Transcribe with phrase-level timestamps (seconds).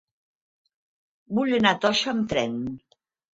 [1.39, 2.57] Vull anar a Toixa amb tren.